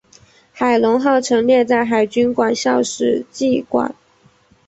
[0.51, 3.93] 海龙号陈列在海军官校史绩馆。